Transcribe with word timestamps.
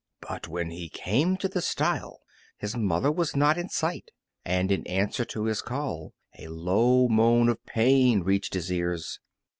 But 0.19 0.47
when 0.47 0.71
he 0.71 0.89
came 0.89 1.37
to 1.37 1.47
the 1.47 1.61
stile 1.61 2.21
his 2.57 2.75
mother 2.75 3.11
was 3.11 3.35
not 3.35 3.59
in 3.59 3.69
sight, 3.69 4.09
and 4.43 4.71
in 4.71 4.83
answer 4.87 5.23
to 5.25 5.43
his 5.43 5.61
call 5.61 6.15
a 6.39 6.47
low 6.47 7.07
moan 7.07 7.49
of 7.49 7.63
pain 7.67 8.21
reached 8.21 8.55
his 8.55 8.71
ears. 8.71 9.19